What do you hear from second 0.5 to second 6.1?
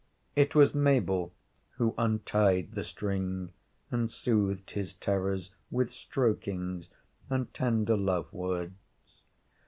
was Mabel who untied the string and soothed his terrors with